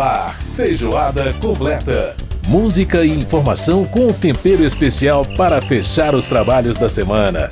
[0.00, 2.14] Ar, feijoada completa.
[2.46, 7.50] Música e informação com tempero especial para fechar os trabalhos da semana.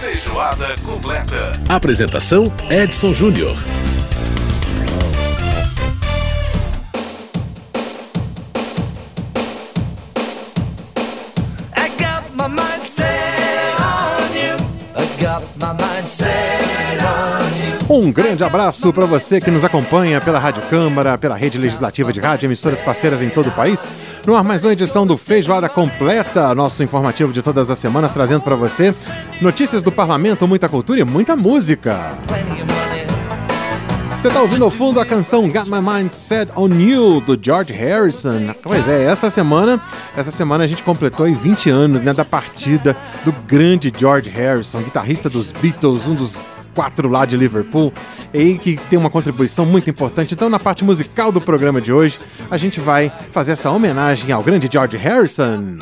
[0.00, 1.52] Feijoada completa.
[1.68, 3.54] Apresentação: Edson Júnior.
[17.92, 22.20] Um grande abraço para você que nos acompanha pela Rádio Câmara, pela rede legislativa de
[22.20, 23.84] rádio, emissoras parceiras em todo o país.
[24.24, 28.42] No ar, mais uma edição do Feijoada Completa, nosso informativo de todas as semanas, trazendo
[28.42, 28.94] para você
[29.42, 32.12] notícias do parlamento, muita cultura e muita música.
[34.16, 37.72] Você está ouvindo ao fundo a canção Got My Mind Set On You, do George
[37.72, 38.54] Harrison.
[38.62, 39.82] Pois é, essa semana,
[40.16, 44.80] essa semana a gente completou aí 20 anos né, da partida do grande George Harrison,
[44.80, 46.38] guitarrista dos Beatles, um dos
[46.74, 47.92] quatro lá de Liverpool,
[48.32, 50.34] e que tem uma contribuição muito importante.
[50.34, 52.18] Então, na parte musical do programa de hoje,
[52.50, 55.78] a gente vai fazer essa homenagem ao grande George Harrison.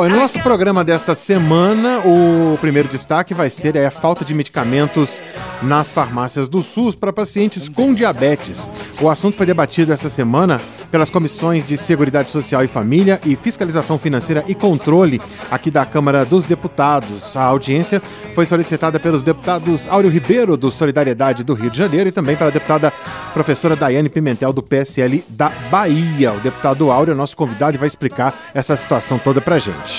[0.00, 4.32] Bom, no nosso programa desta semana, o primeiro destaque vai ser é, a falta de
[4.32, 5.22] medicamentos
[5.62, 8.70] nas farmácias do SUS para pacientes com diabetes.
[8.98, 10.58] O assunto foi debatido essa semana
[10.90, 16.24] pelas comissões de Seguridade Social e Família e Fiscalização Financeira e Controle aqui da Câmara
[16.24, 17.36] dos Deputados.
[17.36, 18.00] A audiência
[18.34, 22.50] foi solicitada pelos deputados Áureo Ribeiro, do Solidariedade do Rio de Janeiro, e também pela
[22.50, 22.90] deputada
[23.34, 26.32] professora Daiane Pimentel, do PSL da Bahia.
[26.32, 29.89] O deputado Áureo, nosso convidado, vai explicar essa situação toda pra gente.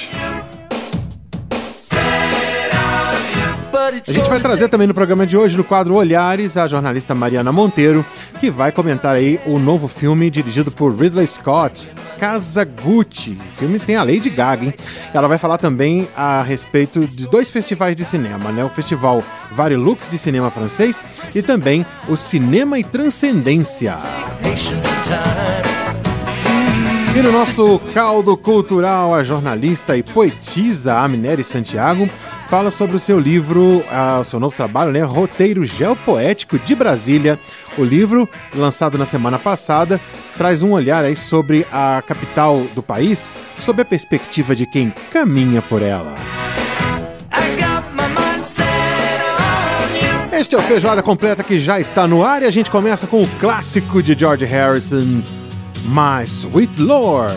[4.08, 7.52] A gente vai trazer também no programa de hoje, no quadro Olhares, a jornalista Mariana
[7.52, 8.06] Monteiro,
[8.40, 13.32] que vai comentar aí o novo filme dirigido por Ridley Scott, Casa Gucci.
[13.32, 14.74] O filme tem a Lady Gaga, hein?
[15.14, 18.64] Ela vai falar também a respeito de dois festivais de cinema, né?
[18.64, 21.04] O Festival Varilux de Cinema Francês
[21.34, 23.98] e também o Cinema e Transcendência.
[27.14, 32.10] E no nosso caldo cultural, a jornalista e poetisa Amineri Santiago
[32.48, 33.84] fala sobre o seu livro,
[34.20, 35.02] o seu novo trabalho, né?
[35.02, 37.38] Roteiro Geopoético de Brasília.
[37.78, 40.00] O livro, lançado na semana passada,
[40.38, 43.30] traz um olhar aí sobre a capital do país,
[43.60, 46.16] sob a perspectiva de quem caminha por ela.
[50.32, 53.22] Este é o Feijoada Completa que já está no ar e a gente começa com
[53.22, 55.22] o clássico de George Harrison.
[55.88, 57.34] My sweet Lord,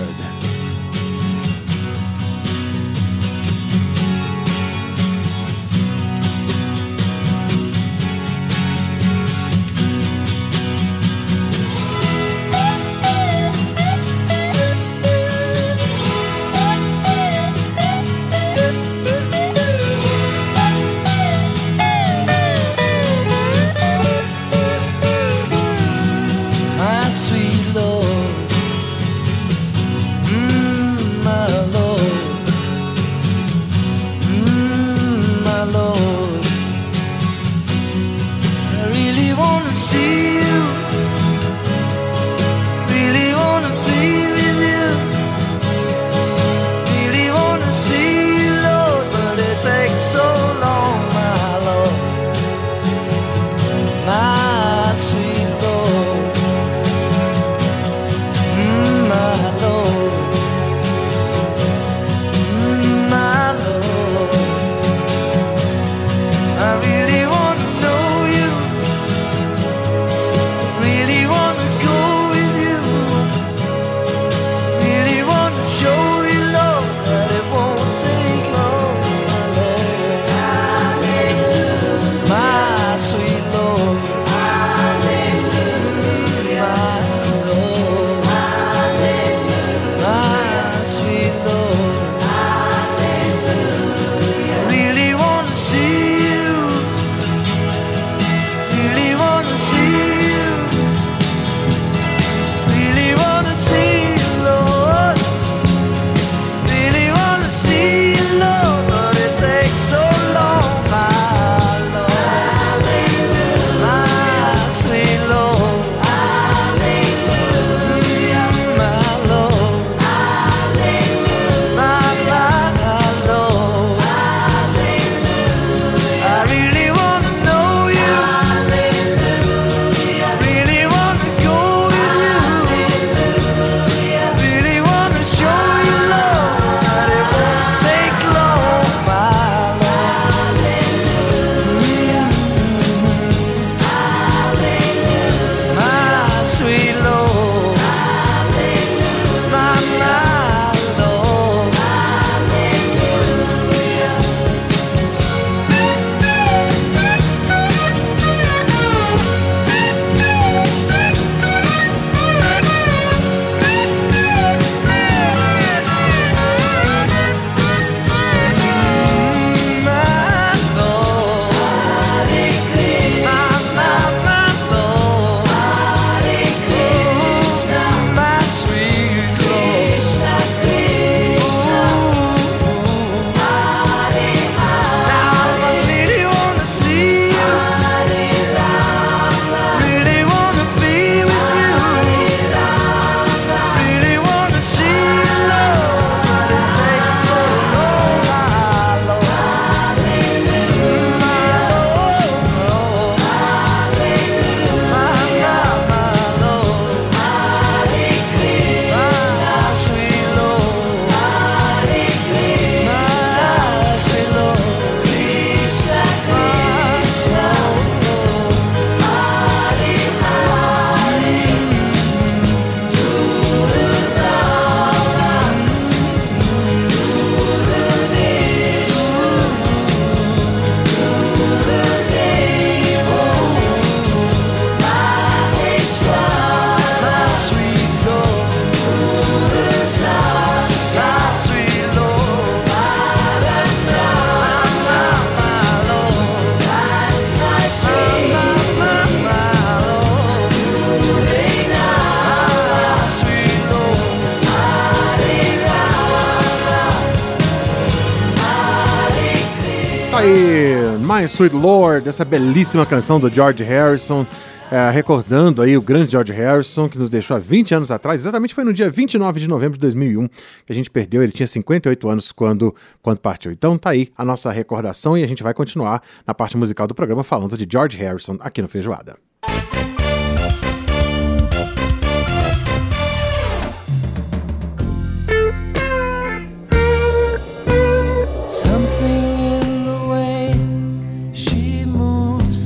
[260.15, 264.25] Tá aí, My Sweet Lord, essa belíssima canção do George Harrison.
[264.71, 268.55] É, recordando aí o grande George Harrison, que nos deixou há 20 anos atrás, exatamente
[268.55, 272.09] foi no dia 29 de novembro de 2001 que a gente perdeu, ele tinha 58
[272.09, 272.73] anos quando,
[273.03, 273.51] quando partiu.
[273.51, 276.95] Então tá aí a nossa recordação e a gente vai continuar na parte musical do
[276.95, 279.17] programa falando de George Harrison aqui no Feijoada.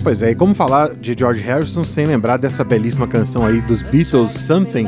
[0.08, 3.82] Pois é, e como falar de George Harrison sem lembrar dessa belíssima canção aí dos
[3.82, 4.86] Beatles, Something,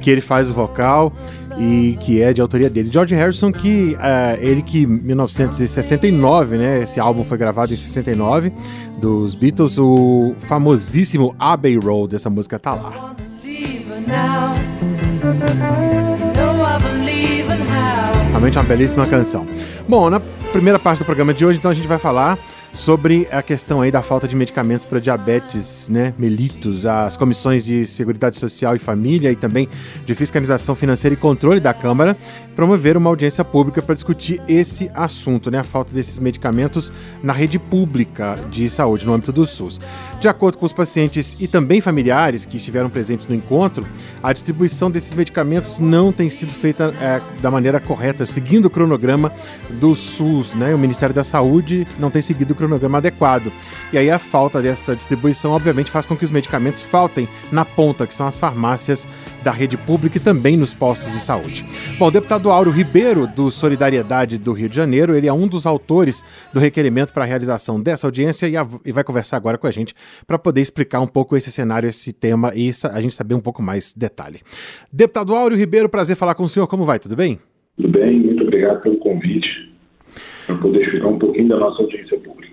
[0.00, 1.12] que ele faz o vocal
[1.58, 2.88] e que é de autoria dele.
[2.90, 8.50] George Harrison, que uh, ele que em 1969, né, esse álbum foi gravado em 69
[8.96, 13.14] dos Beatles, o famosíssimo Abbey Road, essa música tá lá.
[18.30, 19.46] Realmente uma belíssima canção.
[19.86, 22.38] Bom, na primeira parte do programa de hoje, então a gente vai falar
[22.72, 27.86] sobre a questão aí da falta de medicamentos para diabetes, né, mellitus, as comissões de
[27.86, 29.68] Seguridade Social e Família e também
[30.06, 32.16] de Fiscalização Financeira e Controle da Câmara
[32.54, 37.58] promover uma audiência pública para discutir esse assunto, né, a falta desses medicamentos na rede
[37.58, 39.80] pública de saúde no âmbito do SUS.
[40.20, 43.86] De acordo com os pacientes e também familiares que estiveram presentes no encontro,
[44.22, 49.32] a distribuição desses medicamentos não tem sido feita é, da maneira correta, seguindo o cronograma
[49.80, 50.74] do SUS, né?
[50.74, 53.52] O Ministério da Saúde não tem seguido o cronograma adequado.
[53.92, 58.06] E aí a falta dessa distribuição, obviamente, faz com que os medicamentos faltem na ponta,
[58.06, 59.08] que são as farmácias
[59.42, 61.66] da rede pública e também nos postos de saúde.
[61.98, 66.24] Bom, deputado Auro Ribeiro, do Solidariedade do Rio de Janeiro, ele é um dos autores
[66.52, 69.70] do requerimento para a realização dessa audiência e, a, e vai conversar agora com a
[69.70, 69.94] gente
[70.26, 73.62] para poder explicar um pouco esse cenário, esse tema e a gente saber um pouco
[73.62, 74.40] mais detalhe.
[74.92, 76.66] Deputado Áureo Ribeiro, prazer falar com o senhor.
[76.66, 76.98] Como vai?
[76.98, 77.38] Tudo bem?
[77.76, 79.72] Tudo bem, muito obrigado pelo convite
[80.46, 82.51] para poder explicar um pouquinho da nossa audiência pública.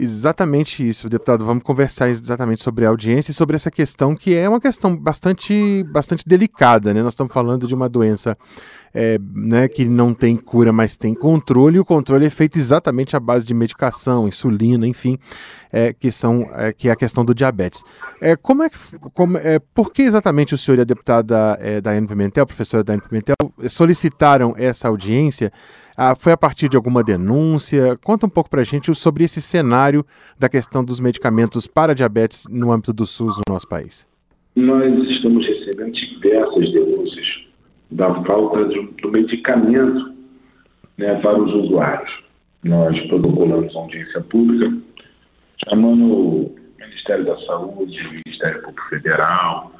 [0.00, 1.44] Exatamente isso, deputado.
[1.44, 5.82] Vamos conversar exatamente sobre a audiência e sobre essa questão que é uma questão bastante,
[5.92, 7.02] bastante delicada, né?
[7.02, 8.38] Nós estamos falando de uma doença
[8.94, 13.16] é, né, que não tem cura, mas tem controle, e o controle é feito exatamente
[13.16, 15.18] à base de medicação, insulina, enfim,
[15.72, 17.82] é, que são é, que é a questão do diabetes.
[18.20, 18.78] É, como é que,
[19.12, 23.02] como, é, por que exatamente o senhor e a deputada é, Daiane Pimentel, professora Daiane
[23.02, 23.34] Pimentel,
[23.68, 25.52] solicitaram essa audiência?
[26.00, 27.98] Ah, foi a partir de alguma denúncia?
[28.04, 30.06] Conta um pouco para a gente sobre esse cenário
[30.38, 34.06] da questão dos medicamentos para diabetes no âmbito do SUS no nosso país.
[34.54, 37.26] Nós estamos recebendo diversas denúncias
[37.90, 40.14] da falta de, do medicamento
[40.98, 42.12] né, para os usuários.
[42.62, 44.72] Nós protocolamos audiência pública,
[45.68, 49.72] chamando o Ministério da Saúde, o Ministério Público Federal,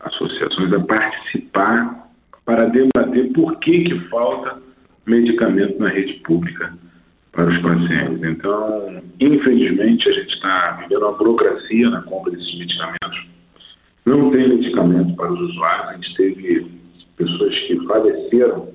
[0.00, 2.10] associações a participar
[2.46, 4.69] para debater por que, que falta
[5.10, 6.72] medicamento na rede pública
[7.32, 8.22] para os pacientes.
[8.22, 13.26] Então, infelizmente, a gente está vivendo uma burocracia na compra desses medicamentos.
[14.06, 15.88] Não tem medicamento para os usuários.
[15.88, 16.66] A gente teve
[17.16, 18.68] pessoas que faleceram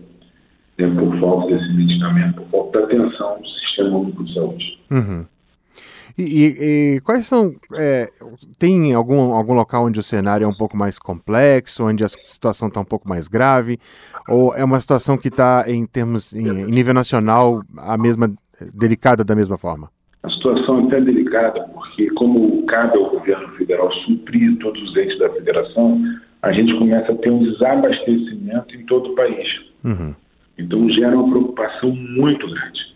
[0.77, 4.79] né, por falta desse medicamento, por falta da atenção do Sistema Único de Saúde.
[4.91, 5.25] Uhum.
[6.17, 7.53] E, e, e, quais são.
[7.73, 8.07] É,
[8.57, 12.69] tem algum, algum local onde o cenário é um pouco mais complexo, onde a situação
[12.69, 13.77] está um pouco mais grave?
[14.29, 18.33] Ou é uma situação que está, em termos, em, em, nível nacional, a mesma
[18.73, 19.89] delicada da mesma forma?
[20.23, 25.19] A situação é até delicada, porque como cabe ao governo federal suprir todos os entes
[25.19, 26.01] da federação,
[26.41, 29.47] a gente começa a ter um desabastecimento em todo o país.
[29.83, 30.15] Uhum.
[30.57, 32.95] Então gera uma preocupação muito grande.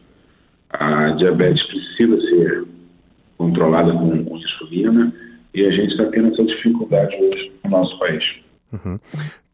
[0.72, 2.66] A diabetes precisa ser
[3.40, 5.12] controlada com, com insulina
[5.56, 8.24] e a gente está tendo essa dificuldade hoje no nosso país.
[8.72, 9.00] Uhum.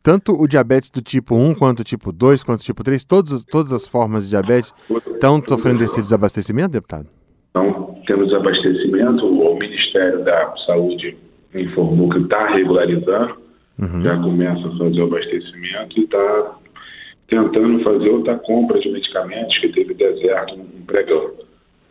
[0.04, 3.46] Tanto o diabetes do tipo 1 quanto o tipo 2, quanto o tipo 3, todos,
[3.46, 4.74] todas as formas de diabetes
[5.14, 7.08] estão sofrendo desse desabastecimento, deputado?
[7.52, 11.16] Então, temos desabastecimento, o Ministério da Saúde
[11.54, 13.38] informou que está regularizando,
[13.80, 14.02] uhum.
[14.02, 16.56] já começa a fazer o abastecimento e está
[17.28, 21.32] tentando fazer outra compra de medicamentos que teve deserto um pregão.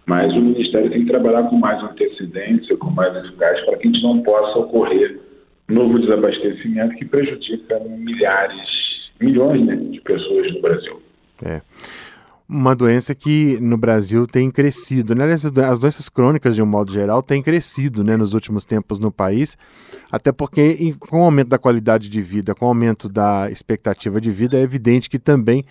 [0.06, 3.90] Mas o Ministério tem que trabalhar com mais antecedência, com mais eficácia, para que a
[3.90, 5.20] gente não possa ocorrer
[5.68, 8.68] novo desabastecimento que prejudica milhares,
[9.20, 11.00] milhões né, de pessoas no Brasil.
[11.42, 11.62] É
[12.49, 15.14] uma doença que no Brasil tem crescido.
[15.14, 15.25] Né?
[15.32, 19.56] As doenças crônicas, de um modo geral, têm crescido né, nos últimos tempos no país,
[20.12, 24.30] até porque com o aumento da qualidade de vida, com o aumento da expectativa de
[24.30, 25.64] vida, é evidente que também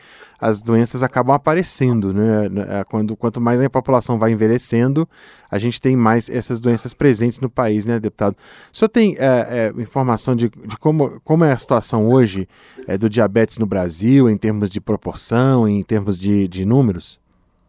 [0.43, 2.13] as doenças acabam aparecendo.
[2.13, 2.47] Né?
[2.67, 5.07] É, quando, quanto mais a população vai envelhecendo,
[5.49, 8.35] a gente tem mais essas doenças presentes no país, né, deputado?
[8.71, 12.45] O senhor tem é, é, informação de, de, como, como é a situação hoje
[12.85, 17.19] é, do diabetes no Brasil, em termos de proporção, em termos de, de números?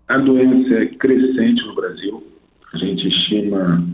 [0.09, 2.26] A doença é crescente no Brasil.
[2.73, 3.87] A gente estima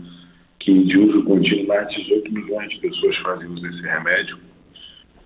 [0.59, 4.37] que de uso contínuo mais de 18 milhões de pessoas fazem uso desse remédio.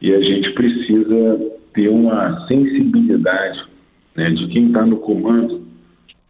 [0.01, 3.63] E a gente precisa ter uma sensibilidade
[4.15, 5.65] né, de quem está no comando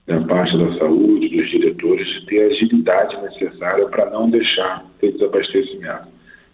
[0.08, 5.12] da parte da saúde, dos diretores, de ter a agilidade necessária para não deixar ter
[5.14, 6.08] desabastecimento.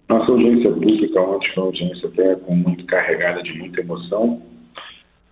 [0.08, 4.42] Nossa audiência pública ontem foi uma audiência até com muito carregada de muita emoção,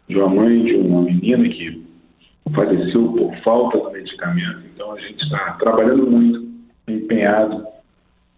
[0.07, 1.81] de uma mãe de uma menina que
[2.53, 4.63] faleceu por falta do medicamento.
[4.73, 6.47] Então a gente está trabalhando muito,
[6.87, 7.65] empenhado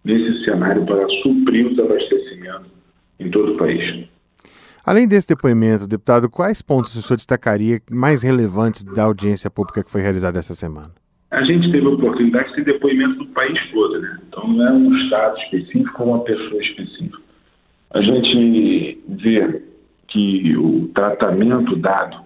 [0.04, 2.81] nesse cenário para suprir o desabastecimento
[3.18, 4.06] em todo o país.
[4.84, 9.90] Além desse depoimento, deputado, quais pontos o senhor destacaria mais relevantes da audiência pública que
[9.90, 10.90] foi realizada essa semana?
[11.30, 14.18] A gente teve a oportunidade de ter depoimento do país todo, né?
[14.28, 17.18] Então não é um estado específico ou uma pessoa específica.
[17.94, 19.62] A gente vê
[20.08, 22.18] que o tratamento dado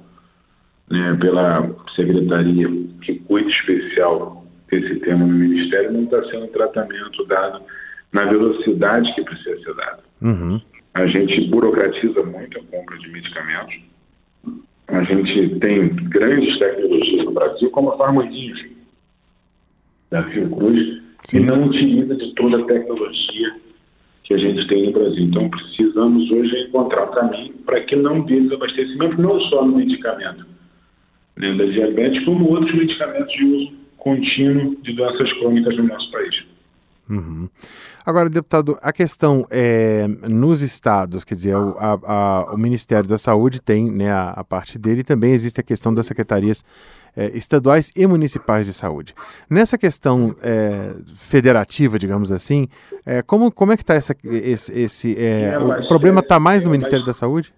[0.91, 2.69] né, pela secretaria
[3.03, 7.63] que cuida especial desse tema no Ministério não está sendo um tratamento dado
[8.13, 10.03] na velocidade que precisa ser dado.
[10.23, 10.61] Uhum.
[10.97, 13.75] A gente burocratiza muito a compra de medicamentos.
[14.89, 18.55] A gente tem grandes tecnologias no Brasil, como a Farmandinha,
[20.11, 21.43] da Fiocruz, Sim.
[21.43, 23.57] e não utiliza de toda a tecnologia
[24.25, 25.25] que a gente tem no Brasil.
[25.25, 30.47] Então, precisamos hoje encontrar um caminho para que não dê desabastecimento, não só no medicamento
[31.37, 36.45] né, da diabetes, como outros medicamentos de uso contínuo de doenças crônicas no nosso país.
[37.11, 37.49] Uhum.
[38.07, 43.19] Agora, deputado, a questão é nos estados, quer dizer, o, a, a, o Ministério da
[43.19, 46.63] Saúde tem né, a, a, parte dele e também existe a questão das secretarias
[47.17, 49.13] é, estaduais e municipais de saúde.
[49.51, 52.69] Nessa questão é, federativa, digamos assim,
[53.05, 57.05] é, como, como é que está esse, esse é, o problema está mais no Ministério
[57.05, 57.53] da Saúde?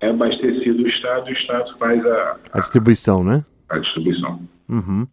[0.00, 2.36] É abastecido o Estado, o Estado faz a...
[2.52, 3.44] A distribuição, né?
[3.68, 4.40] A distribuição.
[4.68, 5.06] Uhum.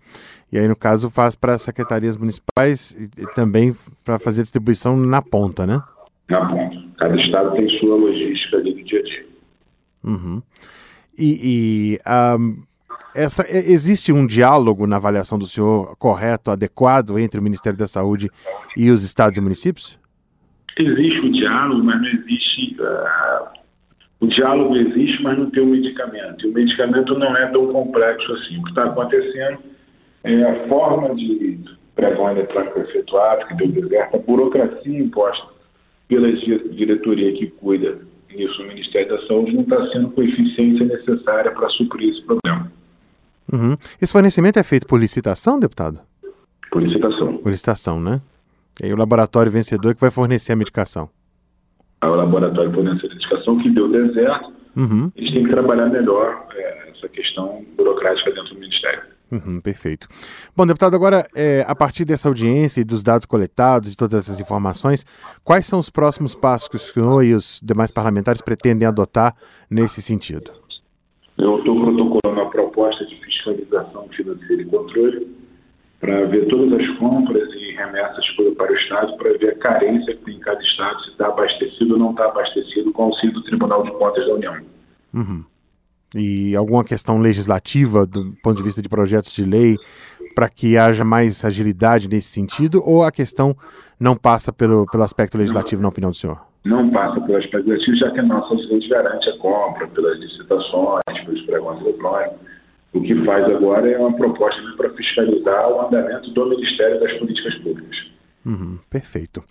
[0.51, 5.21] E aí, no caso, faz para as secretarias municipais e, também para fazer distribuição na
[5.21, 5.81] ponta, né?
[6.29, 6.77] Na ponta.
[6.97, 9.25] Cada estado tem sua logística ali do dia a dia.
[10.03, 10.41] Uhum.
[11.17, 11.99] E, e
[12.39, 12.63] um,
[13.15, 18.29] essa, existe um diálogo na avaliação do senhor correto, adequado entre o Ministério da Saúde
[18.75, 19.99] e os estados e municípios?
[20.77, 22.77] Existe o diálogo, mas não existe.
[22.79, 23.60] Uh,
[24.21, 26.45] o diálogo existe, mas não tem o medicamento.
[26.45, 28.59] E o medicamento não é tão complexo assim.
[28.59, 29.57] O que está acontecendo
[30.23, 31.59] é a forma de
[31.95, 35.47] pregão eletrônico efetuado, que deu deserto, a burocracia imposta
[36.07, 37.97] pela diretoria que cuida
[38.29, 42.21] disso, o Ministério da Saúde, não está sendo com a eficiência necessária para suprir esse
[42.21, 42.71] problema.
[43.51, 43.75] Uhum.
[43.99, 45.99] Esse fornecimento é feito por licitação, deputado?
[46.71, 47.37] Por licitação.
[47.37, 48.21] Por licitação, né?
[48.79, 51.09] E aí o laboratório vencedor que vai fornecer a medicação.
[52.01, 55.11] É o laboratório fornecer a medicação que deu deserto, uhum.
[55.15, 59.03] eles têm que trabalhar melhor é, essa questão burocrática dentro do Ministério.
[59.31, 60.07] Uhum, perfeito.
[60.55, 64.41] Bom, deputado, agora, é, a partir dessa audiência e dos dados coletados, de todas essas
[64.41, 65.05] informações,
[65.43, 69.33] quais são os próximos passos que o senhor e os demais parlamentares pretendem adotar
[69.69, 70.51] nesse sentido?
[71.37, 75.40] Eu estou protocolando a proposta de fiscalização financeira e controle
[76.01, 78.25] para ver todas as compras e remessas
[78.57, 81.93] para o Estado, para ver a carência que tem em cada Estado, se está abastecido
[81.93, 84.57] ou não está abastecido com o auxílio do Tribunal de Contas da União.
[85.13, 85.45] Uhum
[86.15, 89.77] e alguma questão legislativa do ponto de vista de projetos de lei
[90.35, 93.55] para que haja mais agilidade nesse sentido ou a questão
[93.99, 96.39] não passa pelo, pelo aspecto legislativo, na opinião do senhor?
[96.65, 101.01] Não passa pelo aspecto legislativo, já que a nossa lei garante a compra pelas licitações,
[101.25, 102.50] pelos pregões eletrônicos.
[102.93, 107.55] O que faz agora é uma proposta para fiscalizar o andamento do Ministério das Políticas
[107.59, 108.11] Públicas.
[108.43, 109.43] Uhum, perfeito.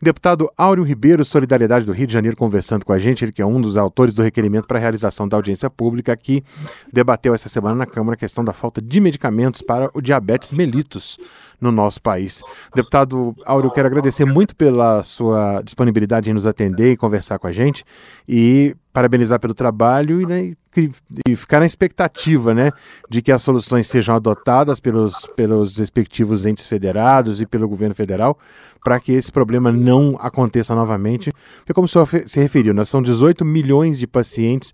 [0.00, 3.46] Deputado Áureo Ribeiro, Solidariedade do Rio de Janeiro, conversando com a gente, ele que é
[3.46, 6.42] um dos autores do requerimento para a realização da audiência pública, que
[6.92, 11.18] debateu essa semana na Câmara a questão da falta de medicamentos para o diabetes mellitus
[11.62, 12.42] no nosso país.
[12.74, 17.52] Deputado Áureo, quero agradecer muito pela sua disponibilidade em nos atender e conversar com a
[17.52, 17.84] gente
[18.28, 20.52] e parabenizar pelo trabalho e, né,
[21.26, 22.70] e, ficar na expectativa né,
[23.08, 28.38] de que as soluções sejam adotadas pelos, pelos respectivos entes federados e pelo governo federal
[28.84, 31.30] para que esse problema não aconteça novamente.
[31.58, 34.72] Porque, como o senhor se referiu, nós são 18 milhões de pacientes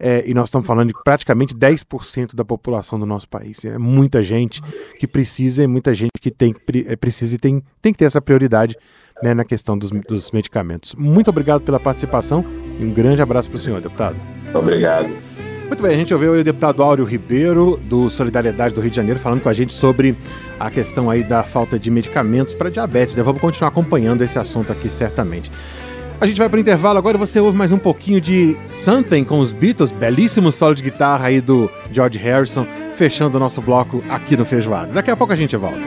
[0.00, 3.62] é, e nós estamos falando de praticamente 10% da população do nosso país.
[3.64, 4.62] É muita gente
[4.98, 6.54] que precisa e muita gente que tem,
[6.86, 8.76] é, precisa e tem, tem que ter essa prioridade
[9.22, 10.94] né, na questão dos, dos medicamentos.
[10.94, 12.44] Muito obrigado pela participação
[12.80, 14.16] e um grande abraço para o senhor, deputado.
[14.54, 15.10] Obrigado.
[15.66, 19.20] Muito bem, a gente ouviu o deputado Áureo Ribeiro, do Solidariedade do Rio de Janeiro,
[19.20, 20.16] falando com a gente sobre
[20.58, 23.14] a questão aí da falta de medicamentos para diabetes.
[23.14, 23.22] Né?
[23.22, 25.48] Vamos continuar acompanhando esse assunto aqui, certamente.
[26.20, 29.38] A gente vai para o intervalo agora você ouve mais um pouquinho de Something com
[29.38, 34.36] os Beatles, belíssimo solo de guitarra aí do George Harrison, fechando o nosso bloco aqui
[34.36, 34.92] no Feijoada.
[34.92, 35.80] Daqui a pouco a gente volta.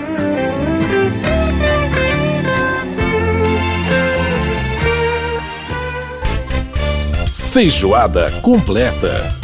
[7.51, 9.43] Feijoada completa.